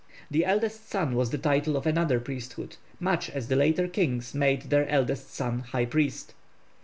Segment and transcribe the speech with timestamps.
[0.31, 4.63] The Eldest Son was the title of another priesthood, much as the later kings made
[4.71, 6.33] their eldest son high priest.